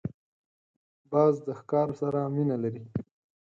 [1.11, 2.83] باز د ښکار سره مینه لري